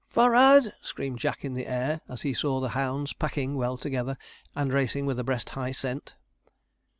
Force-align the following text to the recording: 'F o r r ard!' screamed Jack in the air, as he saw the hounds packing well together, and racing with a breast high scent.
'F 0.09 0.17
o 0.17 0.21
r 0.23 0.31
r 0.33 0.35
ard!' 0.35 0.73
screamed 0.81 1.19
Jack 1.19 1.45
in 1.45 1.53
the 1.53 1.67
air, 1.67 2.01
as 2.09 2.23
he 2.23 2.33
saw 2.33 2.59
the 2.59 2.69
hounds 2.69 3.13
packing 3.13 3.53
well 3.53 3.77
together, 3.77 4.17
and 4.55 4.73
racing 4.73 5.05
with 5.05 5.19
a 5.19 5.23
breast 5.23 5.49
high 5.49 5.71
scent. 5.71 6.15